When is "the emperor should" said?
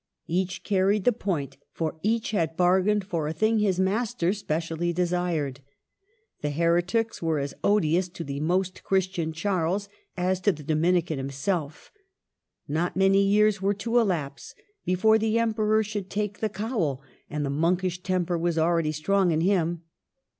15.19-16.09